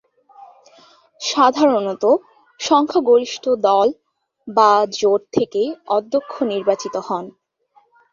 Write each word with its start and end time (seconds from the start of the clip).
সাধারণত 1.21 2.03
সংখ্যাগরিষ্ঠ 2.59 3.43
দল 3.67 3.87
বা 4.47 4.69
জোট 4.99 5.21
থেকেই 5.33 5.67
অধ্যক্ষ 5.89 6.33
নির্বাচিত 6.51 6.95
হন। 7.07 7.25